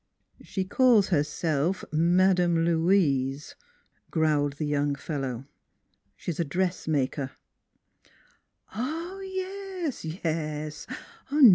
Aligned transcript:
"She 0.41 0.63
calls 0.65 1.09
herself 1.09 1.85
Madam 1.91 2.65
Louise," 2.65 3.55
growled 4.09 4.53
the 4.53 4.65
young 4.65 4.95
fellow;" 4.95 5.45
she's 6.15 6.39
a 6.39 6.43
dressmaker." 6.43 7.29
"Ah, 8.69 9.19
yes, 9.19 10.03
yes! 10.03 10.87